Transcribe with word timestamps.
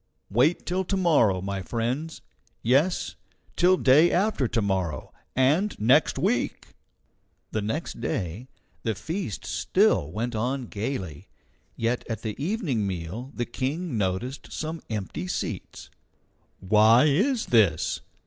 Wait 0.31 0.65
till 0.65 0.83
to 0.83 0.97
morrow, 0.97 1.41
my 1.41 1.61
friends; 1.61 2.23
yes, 2.63 3.15
till 3.55 3.77
day 3.77 4.11
after 4.11 4.47
to 4.47 4.59
morrow, 4.59 5.13
and 5.35 5.79
next 5.79 6.17
week!" 6.17 6.69
The 7.51 7.61
next 7.61 8.01
day 8.01 8.47
the 8.81 8.95
feast 8.95 9.45
still 9.45 10.11
went 10.11 10.33
on 10.33 10.65
gayly; 10.65 11.27
yet 11.75 12.03
at 12.09 12.23
the 12.23 12.35
evening 12.43 12.87
meal 12.87 13.31
the 13.35 13.45
King 13.45 13.95
noticed 13.95 14.51
some 14.51 14.81
empty 14.89 15.27
seats. 15.27 15.91
"Why 16.59 17.03
is 17.03 17.45
this?" 17.45 18.01